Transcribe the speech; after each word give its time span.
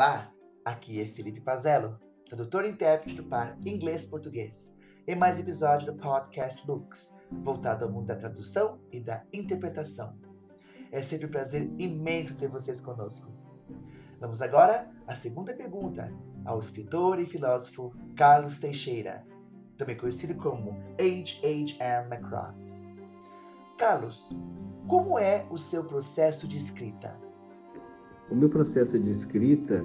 Olá, 0.00 0.32
aqui 0.64 0.98
é 0.98 1.04
Felipe 1.04 1.42
Pazello, 1.42 2.00
tradutor 2.24 2.64
e 2.64 2.70
intérprete 2.70 3.16
do 3.16 3.24
par 3.24 3.54
inglês-português, 3.66 4.74
em 5.06 5.14
mais 5.14 5.38
episódio 5.38 5.92
do 5.92 6.00
podcast 6.00 6.66
Lux, 6.66 7.18
voltado 7.30 7.84
ao 7.84 7.90
mundo 7.90 8.06
da 8.06 8.16
tradução 8.16 8.80
e 8.90 8.98
da 8.98 9.22
interpretação. 9.30 10.16
É 10.90 11.02
sempre 11.02 11.26
um 11.26 11.30
prazer 11.30 11.70
imenso 11.78 12.38
ter 12.38 12.48
vocês 12.48 12.80
conosco. 12.80 13.30
Vamos 14.18 14.40
agora 14.40 14.90
à 15.06 15.14
segunda 15.14 15.52
pergunta, 15.52 16.10
ao 16.46 16.58
escritor 16.58 17.20
e 17.20 17.26
filósofo 17.26 17.92
Carlos 18.16 18.56
Teixeira, 18.56 19.22
também 19.76 19.98
conhecido 19.98 20.34
como 20.36 20.78
H.H.M. 20.98 22.08
Macross. 22.08 22.86
Carlos, 23.76 24.30
como 24.88 25.18
é 25.18 25.46
o 25.50 25.58
seu 25.58 25.84
processo 25.84 26.48
de 26.48 26.56
escrita? 26.56 27.20
O 28.30 28.34
meu 28.36 28.48
processo 28.48 28.98
de 28.98 29.10
escrita 29.10 29.84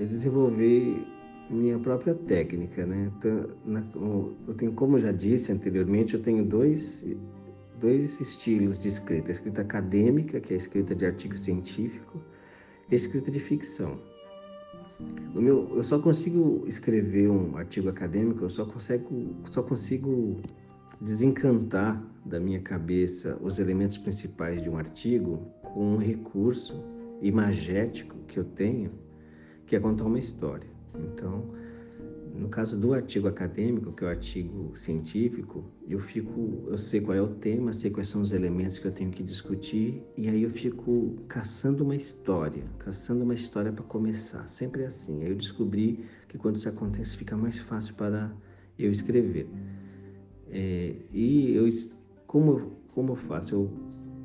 é 0.00 0.04
desenvolver 0.04 1.06
minha 1.50 1.78
própria 1.78 2.14
técnica, 2.14 2.86
né? 2.86 3.12
Então, 3.18 4.34
eu 4.48 4.54
tenho, 4.54 4.72
como 4.72 4.96
eu 4.96 5.02
já 5.02 5.12
disse 5.12 5.52
anteriormente, 5.52 6.14
eu 6.14 6.22
tenho 6.22 6.44
dois, 6.44 7.04
dois 7.78 8.18
estilos 8.18 8.78
de 8.78 8.88
escrita: 8.88 9.28
a 9.28 9.32
escrita 9.32 9.60
acadêmica, 9.60 10.40
que 10.40 10.54
é 10.54 10.56
a 10.56 10.58
escrita 10.58 10.94
de 10.94 11.04
artigo 11.04 11.36
científico, 11.36 12.20
e 12.90 12.94
a 12.94 12.96
escrita 12.96 13.30
de 13.30 13.38
ficção. 13.38 13.98
O 15.34 15.40
meu, 15.40 15.70
eu 15.76 15.84
só 15.84 15.98
consigo 15.98 16.64
escrever 16.66 17.28
um 17.28 17.58
artigo 17.58 17.90
acadêmico, 17.90 18.42
eu 18.42 18.50
só 18.50 18.64
consigo, 18.64 19.36
só 19.44 19.62
consigo 19.62 20.40
desencantar 20.98 22.02
da 22.24 22.40
minha 22.40 22.60
cabeça 22.60 23.36
os 23.42 23.58
elementos 23.58 23.98
principais 23.98 24.62
de 24.62 24.70
um 24.70 24.78
artigo 24.78 25.46
com 25.62 25.94
um 25.94 25.98
recurso 25.98 26.95
imagético 27.20 28.16
que 28.26 28.38
eu 28.38 28.44
tenho, 28.44 28.90
que 29.66 29.74
é 29.76 29.80
contar 29.80 30.04
uma 30.04 30.18
história. 30.18 30.68
Então, 30.94 31.44
no 32.38 32.48
caso 32.48 32.78
do 32.78 32.92
artigo 32.92 33.28
acadêmico, 33.28 33.92
que 33.92 34.04
é 34.04 34.06
o 34.06 34.10
artigo 34.10 34.76
científico, 34.76 35.64
eu 35.88 35.98
fico, 35.98 36.64
eu 36.66 36.76
sei 36.76 37.00
qual 37.00 37.16
é 37.16 37.22
o 37.22 37.28
tema, 37.28 37.72
sei 37.72 37.90
quais 37.90 38.08
são 38.08 38.20
os 38.20 38.30
elementos 38.30 38.78
que 38.78 38.86
eu 38.86 38.92
tenho 38.92 39.10
que 39.10 39.22
discutir 39.22 40.02
e 40.16 40.28
aí 40.28 40.42
eu 40.42 40.50
fico 40.50 41.16
caçando 41.28 41.82
uma 41.82 41.96
história, 41.96 42.64
caçando 42.78 43.24
uma 43.24 43.34
história 43.34 43.72
para 43.72 43.84
começar. 43.84 44.46
Sempre 44.48 44.82
é 44.82 44.86
assim. 44.86 45.22
Aí 45.22 45.30
eu 45.30 45.34
descobri 45.34 46.04
que 46.28 46.36
quando 46.36 46.56
isso 46.56 46.68
acontece 46.68 47.16
fica 47.16 47.36
mais 47.36 47.58
fácil 47.58 47.94
para 47.94 48.30
eu 48.78 48.90
escrever. 48.90 49.48
É, 50.50 50.94
e 51.12 51.54
eu, 51.54 51.66
como, 52.26 52.72
como 52.92 53.12
eu 53.12 53.16
faço? 53.16 53.54
Eu 53.54 53.70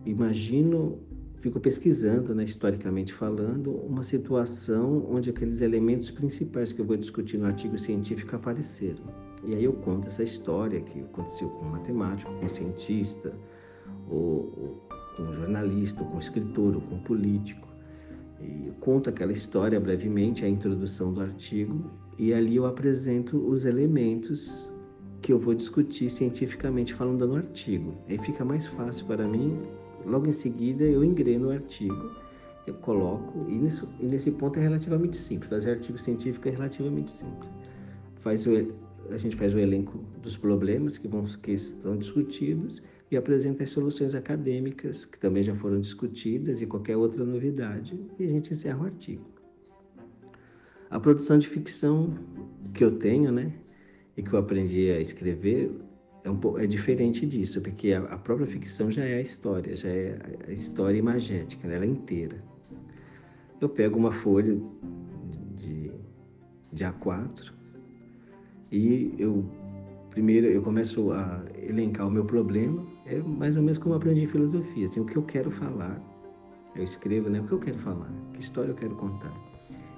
imagino 0.05 0.99
fico 1.41 1.59
pesquisando, 1.59 2.35
né, 2.35 2.43
historicamente 2.43 3.11
falando, 3.13 3.71
uma 3.71 4.03
situação 4.03 5.07
onde 5.09 5.31
aqueles 5.31 5.59
elementos 5.59 6.11
principais 6.11 6.71
que 6.71 6.79
eu 6.79 6.85
vou 6.85 6.95
discutir 6.95 7.37
no 7.37 7.47
artigo 7.47 7.77
científico 7.79 8.35
apareceram. 8.35 9.03
E 9.43 9.55
aí 9.55 9.63
eu 9.63 9.73
conto 9.73 10.07
essa 10.07 10.23
história 10.23 10.79
que 10.81 10.99
aconteceu 10.99 11.49
com 11.49 11.65
um 11.65 11.69
matemático, 11.71 12.31
com 12.31 12.45
um 12.45 12.49
cientista, 12.49 13.33
ou, 14.07 14.53
ou 14.55 14.89
com 15.17 15.23
um 15.23 15.33
jornalista, 15.33 16.03
ou 16.03 16.09
com 16.09 16.17
um 16.17 16.19
escritor, 16.19 16.75
ou 16.75 16.81
com 16.81 16.95
um 16.95 17.01
político. 17.01 17.67
E 18.39 18.67
eu 18.67 18.73
conto 18.75 19.09
aquela 19.09 19.31
história 19.31 19.79
brevemente, 19.79 20.45
a 20.45 20.47
introdução 20.47 21.11
do 21.11 21.21
artigo, 21.21 21.89
e 22.19 22.33
ali 22.35 22.57
eu 22.57 22.67
apresento 22.67 23.37
os 23.37 23.65
elementos 23.65 24.71
que 25.23 25.33
eu 25.33 25.39
vou 25.39 25.55
discutir 25.55 26.09
cientificamente 26.11 26.93
falando 26.93 27.27
no 27.27 27.35
artigo. 27.35 27.95
Aí 28.07 28.19
fica 28.19 28.45
mais 28.45 28.67
fácil 28.67 29.07
para 29.07 29.27
mim 29.27 29.57
Logo 30.05 30.27
em 30.27 30.31
seguida, 30.31 30.83
eu 30.83 31.03
engreno 31.03 31.47
o 31.47 31.51
artigo, 31.51 32.11
eu 32.65 32.73
coloco, 32.75 33.45
e, 33.49 33.53
nisso, 33.53 33.87
e 33.99 34.05
nesse 34.05 34.31
ponto 34.31 34.59
é 34.59 34.61
relativamente 34.61 35.17
simples. 35.17 35.49
Fazer 35.49 35.71
artigo 35.71 35.97
científico 35.97 36.47
é 36.47 36.51
relativamente 36.51 37.11
simples. 37.11 37.49
Faz 38.17 38.45
o, 38.45 38.51
a 39.09 39.17
gente 39.17 39.35
faz 39.35 39.53
o 39.53 39.59
elenco 39.59 39.97
dos 40.21 40.37
problemas 40.37 40.97
que, 40.97 41.07
vão, 41.07 41.23
que 41.23 41.51
estão 41.51 41.97
discutidos 41.97 42.81
e 43.09 43.17
apresenta 43.17 43.63
as 43.63 43.69
soluções 43.69 44.15
acadêmicas, 44.15 45.05
que 45.05 45.19
também 45.19 45.43
já 45.43 45.55
foram 45.55 45.81
discutidas, 45.81 46.61
e 46.61 46.65
qualquer 46.65 46.95
outra 46.95 47.25
novidade, 47.25 47.99
e 48.17 48.25
a 48.25 48.29
gente 48.29 48.53
encerra 48.53 48.83
o 48.83 48.85
artigo. 48.85 49.25
A 50.89 50.99
produção 50.99 51.37
de 51.37 51.47
ficção 51.47 52.13
que 52.73 52.83
eu 52.83 52.97
tenho, 52.97 53.31
né, 53.31 53.53
e 54.15 54.21
que 54.23 54.33
eu 54.33 54.39
aprendi 54.39 54.91
a 54.91 54.99
escrever, 54.99 55.71
é, 56.23 56.29
um, 56.29 56.57
é 56.57 56.67
diferente 56.67 57.25
disso, 57.25 57.61
porque 57.61 57.93
a, 57.93 57.99
a, 58.03 58.17
própria 58.17 58.47
ficção 58.47 58.91
já 58.91 59.03
é 59.03 59.15
a 59.15 59.21
história, 59.21 59.75
já 59.75 59.89
é 59.89 60.19
a 60.47 60.51
história 60.51 60.97
imagética, 60.97 61.67
né? 61.67 61.75
ela 61.75 61.85
é 61.85 61.87
inteira. 61.87 62.43
Eu 63.59 63.69
pego 63.69 63.97
uma 63.97 64.11
folha 64.11 64.59
de, 65.55 65.91
de 66.71 66.83
A4 66.83 67.51
e 68.71 69.13
eu 69.17 69.45
primeiro 70.09 70.47
eu 70.47 70.61
começo 70.61 71.11
a 71.11 71.43
elencar 71.57 72.07
o 72.07 72.11
meu 72.11 72.25
problema, 72.25 72.85
é 73.05 73.17
mais 73.19 73.55
ou 73.55 73.63
menos 73.63 73.77
como 73.77 73.95
aprendi 73.95 74.27
filosofia, 74.27 74.85
assim, 74.85 74.99
o 74.99 75.05
que 75.05 75.15
eu 75.15 75.23
quero 75.23 75.49
falar, 75.51 75.99
eu 76.75 76.83
escrevo, 76.83 77.29
né, 77.29 77.39
o 77.39 77.45
que 77.45 77.51
eu 77.53 77.59
quero 77.59 77.77
falar, 77.79 78.11
que 78.33 78.41
história 78.41 78.71
eu 78.71 78.75
quero 78.75 78.95
contar. 78.95 79.33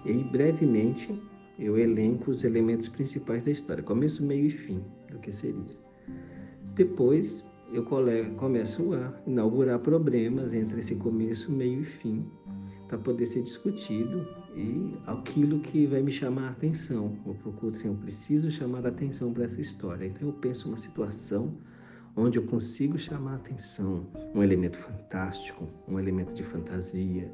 E 0.05 0.11
aí, 0.11 0.23
brevemente 0.23 1.19
eu 1.59 1.77
elenco 1.77 2.31
os 2.31 2.43
elementos 2.43 2.87
principais 2.87 3.43
da 3.43 3.51
história, 3.51 3.83
começo, 3.83 4.25
meio 4.25 4.47
e 4.47 4.51
fim, 4.51 4.83
do 5.09 5.19
que 5.19 5.31
seria. 5.31 5.82
Depois 6.75 7.43
eu 7.71 7.83
começo 7.83 8.93
a 8.93 9.13
inaugurar 9.27 9.79
problemas 9.79 10.53
entre 10.53 10.79
esse 10.79 10.95
começo, 10.95 11.51
meio 11.51 11.81
e 11.81 11.85
fim, 11.85 12.25
para 12.87 12.97
poder 12.97 13.25
ser 13.25 13.41
discutido 13.43 14.27
e 14.55 14.93
aquilo 15.07 15.59
que 15.59 15.85
vai 15.85 16.01
me 16.01 16.11
chamar 16.11 16.47
a 16.47 16.51
atenção. 16.51 17.17
Eu 17.25 17.33
procuro, 17.35 17.75
assim, 17.75 17.87
eu 17.87 17.95
preciso 17.95 18.51
chamar 18.51 18.85
a 18.85 18.89
atenção 18.89 19.33
para 19.33 19.45
essa 19.45 19.59
história. 19.59 20.05
Então 20.05 20.27
eu 20.27 20.33
penso 20.33 20.67
uma 20.67 20.77
situação 20.77 21.53
onde 22.15 22.37
eu 22.37 22.43
consigo 22.43 22.97
chamar 22.97 23.33
a 23.33 23.35
atenção, 23.35 24.05
um 24.35 24.43
elemento 24.43 24.77
fantástico, 24.77 25.67
um 25.87 25.99
elemento 25.99 26.33
de 26.33 26.43
fantasia, 26.43 27.31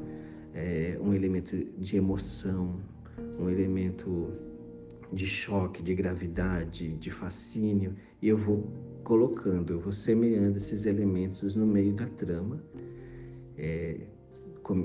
é, 0.54 0.98
um 1.02 1.14
elemento 1.14 1.56
de 1.78 1.98
emoção, 1.98 2.80
um 3.38 3.50
elemento 3.50 4.32
de 5.12 5.25
choque, 5.25 5.81
de 5.81 5.96
gravidade, 5.96 6.97
de 6.97 7.12
fascínio, 7.12 7.96
e 8.22 8.28
eu 8.28 8.38
vou 8.38 8.72
colocando, 9.03 9.74
eu 9.74 9.80
vou 9.80 9.92
semeando 9.92 10.58
esses 10.58 10.86
elementos 10.86 11.56
no 11.56 11.66
meio 11.66 11.94
da 11.94 12.06
trama, 12.06 12.64
é, 13.58 14.02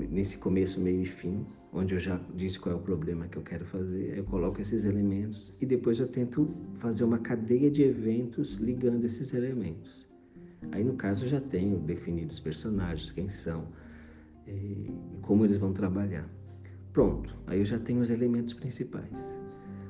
nesse 0.09 0.37
começo, 0.37 0.81
meio 0.81 1.01
e 1.01 1.05
fim, 1.05 1.45
onde 1.71 1.93
eu 1.93 1.99
já 1.99 2.19
disse 2.33 2.59
qual 2.59 2.73
é 2.73 2.77
o 2.77 2.81
problema 2.81 3.27
que 3.27 3.37
eu 3.37 3.43
quero 3.43 3.65
fazer, 3.65 4.17
eu 4.17 4.23
coloco 4.23 4.59
esses 4.61 4.85
elementos 4.85 5.55
e 5.59 5.65
depois 5.65 5.99
eu 5.99 6.07
tento 6.07 6.49
fazer 6.79 7.03
uma 7.03 7.19
cadeia 7.19 7.69
de 7.69 7.83
eventos 7.83 8.55
ligando 8.55 9.03
esses 9.03 9.33
elementos. 9.33 10.07
Aí 10.71 10.83
no 10.83 10.93
caso 10.93 11.25
eu 11.25 11.29
já 11.29 11.41
tenho 11.41 11.77
definido 11.79 12.31
os 12.31 12.39
personagens, 12.39 13.11
quem 13.11 13.29
são 13.29 13.67
e 14.47 14.91
como 15.21 15.45
eles 15.45 15.57
vão 15.57 15.73
trabalhar. 15.73 16.27
Pronto, 16.93 17.35
aí 17.45 17.59
eu 17.59 17.65
já 17.65 17.77
tenho 17.77 18.01
os 18.01 18.09
elementos 18.09 18.53
principais. 18.53 19.44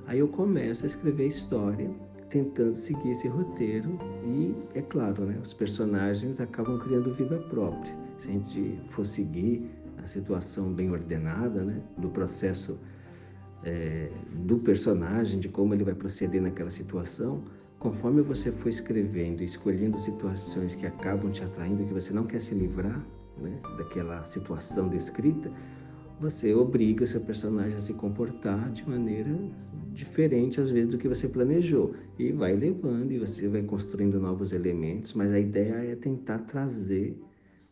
Aí 0.08 0.20
eu 0.20 0.28
começo 0.28 0.86
a 0.86 0.88
escrever 0.88 1.24
a 1.24 1.28
história, 1.28 1.90
tentando 2.30 2.76
seguir 2.76 3.12
esse 3.12 3.28
roteiro 3.28 3.98
e, 4.24 4.54
é 4.78 4.82
claro, 4.82 5.26
né, 5.26 5.40
os 5.42 5.54
personagens 5.54 6.40
acabam 6.40 6.78
criando 6.80 7.14
vida 7.16 7.38
própria. 7.50 7.94
Se 8.20 8.28
a 8.28 8.32
gente 8.32 8.80
for 8.90 9.06
seguir 9.06 9.70
a 10.04 10.06
situação 10.06 10.72
bem 10.72 10.92
ordenada, 10.92 11.64
né, 11.64 11.82
do 11.98 12.10
processo 12.10 12.78
é, 13.64 14.12
do 14.46 14.60
personagem, 14.60 15.40
de 15.40 15.50
como 15.50 15.74
ele 15.74 15.84
vai 15.84 15.96
proceder 15.96 16.42
naquela 16.42 16.70
situação, 16.70 17.44
conforme 17.80 18.22
você 18.22 18.52
for 18.52 18.70
escrevendo 18.70 19.42
e 19.42 19.46
escolhendo 19.46 19.98
situações 19.98 20.76
que 20.76 20.86
acabam 20.86 21.32
te 21.32 21.44
atraindo, 21.44 21.84
que 21.84 21.94
você 21.94 22.14
não 22.14 22.26
quer 22.26 22.42
se 22.42 22.54
livrar 22.54 23.04
né, 23.38 23.60
daquela 23.78 24.24
situação 24.24 24.88
descrita, 24.88 25.52
você 26.20 26.54
obriga 26.54 27.04
o 27.04 27.08
seu 27.08 27.22
personagem 27.22 27.76
a 27.76 27.80
se 27.80 27.94
comportar 27.94 28.72
de 28.72 28.88
maneira 28.88 29.32
diferente 29.94 30.60
às 30.60 30.70
vezes 30.70 30.92
do 30.92 30.98
que 30.98 31.08
você 31.08 31.28
planejou 31.28 31.94
e 32.20 32.32
vai 32.32 32.54
levando 32.54 33.12
e 33.12 33.20
você 33.20 33.48
vai 33.48 33.64
construindo 33.64 34.20
novos 34.20 34.52
elementos, 34.52 35.14
mas 35.14 35.32
a 35.32 35.40
ideia 35.40 35.74
é 35.92 35.96
tentar 35.96 36.40
trazer 36.40 37.18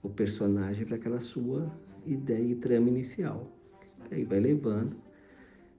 o 0.01 0.09
personagem 0.09 0.85
para 0.85 0.95
aquela 0.95 1.19
sua 1.19 1.71
ideia 2.05 2.51
e 2.51 2.55
trama 2.55 2.89
inicial. 2.89 3.51
Aí 4.11 4.23
vai 4.23 4.39
levando. 4.39 4.95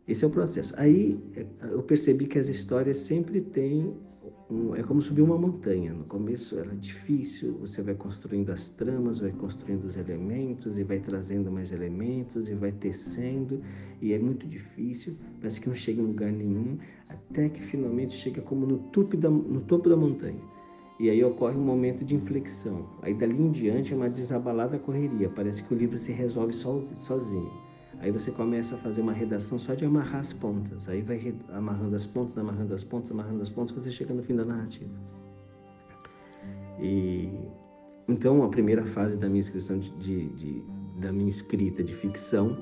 Esse 0.06 0.24
é 0.24 0.28
o 0.28 0.30
processo. 0.30 0.74
Aí 0.76 1.18
eu 1.62 1.82
percebi 1.82 2.26
que 2.26 2.38
as 2.38 2.48
histórias 2.48 2.98
sempre 2.98 3.40
têm 3.40 3.94
um, 4.50 4.74
é 4.74 4.82
como 4.82 5.00
subir 5.00 5.22
uma 5.22 5.38
montanha. 5.38 5.92
No 5.92 6.04
começo 6.04 6.58
era 6.58 6.74
difícil, 6.74 7.56
você 7.58 7.82
vai 7.82 7.94
construindo 7.94 8.50
as 8.50 8.68
tramas, 8.68 9.20
vai 9.20 9.32
construindo 9.32 9.84
os 9.84 9.96
elementos 9.96 10.78
e 10.78 10.84
vai 10.84 10.98
trazendo 10.98 11.50
mais 11.50 11.72
elementos 11.72 12.48
e 12.48 12.54
vai 12.54 12.72
tecendo 12.72 13.62
e 14.00 14.12
é 14.12 14.18
muito 14.18 14.46
difícil, 14.46 15.16
parece 15.40 15.60
que 15.60 15.68
não 15.68 15.76
chega 15.76 16.00
em 16.00 16.04
lugar 16.04 16.30
nenhum, 16.30 16.78
até 17.08 17.48
que 17.48 17.60
finalmente 17.62 18.14
chega 18.14 18.42
como 18.42 18.66
no 18.66 18.78
topo 18.90 19.16
da, 19.16 19.30
no 19.30 19.60
topo 19.62 19.88
da 19.88 19.96
montanha. 19.96 20.40
E 21.00 21.10
aí 21.10 21.24
ocorre 21.24 21.56
um 21.56 21.64
momento 21.64 22.04
de 22.04 22.14
inflexão. 22.14 22.86
Aí 23.02 23.12
dali 23.14 23.40
em 23.40 23.50
diante 23.50 23.92
é 23.92 23.96
uma 23.96 24.08
desabalada 24.08 24.78
correria, 24.78 25.28
parece 25.28 25.62
que 25.62 25.74
o 25.74 25.76
livro 25.76 25.98
se 25.98 26.12
resolve 26.12 26.52
sozinho. 26.52 27.50
Aí 28.00 28.10
você 28.10 28.30
começa 28.30 28.74
a 28.74 28.78
fazer 28.78 29.00
uma 29.00 29.12
redação 29.12 29.58
só 29.58 29.74
de 29.74 29.84
amarrar 29.84 30.20
as 30.20 30.32
pontas. 30.32 30.88
Aí 30.88 31.02
vai 31.02 31.34
amarrando 31.50 31.96
as 31.96 32.06
pontas, 32.06 32.36
amarrando 32.36 32.74
as 32.74 32.84
pontas, 32.84 33.10
amarrando 33.10 33.42
as 33.42 33.50
pontas, 33.50 33.74
você 33.74 33.90
chega 33.90 34.12
no 34.12 34.22
fim 34.22 34.36
da 34.36 34.44
narrativa. 34.44 34.90
E 36.80 37.30
então 38.08 38.42
a 38.42 38.48
primeira 38.48 38.84
fase 38.84 39.16
da 39.16 39.28
minha 39.28 39.40
inscrição 39.40 39.78
de, 39.78 39.90
de, 39.98 40.28
de 40.30 40.64
da 41.00 41.12
minha 41.12 41.28
escrita 41.28 41.82
de 41.82 41.94
ficção 41.94 42.56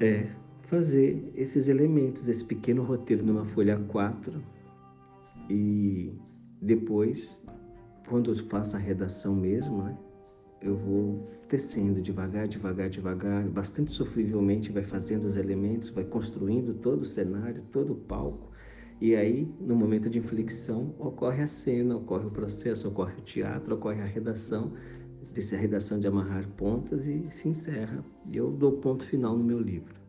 é 0.00 0.30
fazer 0.62 1.30
esses 1.34 1.68
elementos, 1.68 2.28
esse 2.28 2.44
pequeno 2.44 2.82
roteiro 2.82 3.24
numa 3.24 3.44
folha 3.44 3.78
4 3.88 4.42
e 5.50 6.10
depois, 6.60 7.44
quando 8.08 8.30
eu 8.30 8.36
faço 8.46 8.76
a 8.76 8.78
redação 8.78 9.34
mesmo, 9.34 9.82
né, 9.82 9.96
eu 10.62 10.76
vou 10.76 11.28
tecendo 11.48 12.00
devagar, 12.00 12.48
devagar, 12.48 12.88
devagar, 12.88 13.48
bastante 13.48 13.90
sofrivelmente, 13.90 14.72
vai 14.72 14.82
fazendo 14.82 15.24
os 15.24 15.36
elementos, 15.36 15.90
vai 15.90 16.04
construindo 16.04 16.74
todo 16.74 17.02
o 17.02 17.06
cenário, 17.06 17.62
todo 17.72 17.92
o 17.92 17.96
palco. 17.96 18.50
E 19.00 19.16
aí, 19.16 19.52
no 19.60 19.74
momento 19.74 20.08
de 20.08 20.18
inflexão, 20.18 20.94
ocorre 20.98 21.42
a 21.42 21.46
cena, 21.46 21.96
ocorre 21.96 22.26
o 22.26 22.30
processo, 22.30 22.88
ocorre 22.88 23.14
o 23.18 23.22
teatro, 23.22 23.74
ocorre 23.74 24.00
a 24.00 24.06
redação, 24.06 24.72
dessa 25.34 25.56
redação 25.56 25.98
de 25.98 26.06
amarrar 26.06 26.48
pontas 26.56 27.06
e 27.06 27.26
se 27.30 27.48
encerra. 27.48 28.04
E 28.30 28.36
eu 28.36 28.50
dou 28.50 28.72
ponto 28.72 29.04
final 29.04 29.36
no 29.36 29.42
meu 29.42 29.58
livro. 29.58 30.01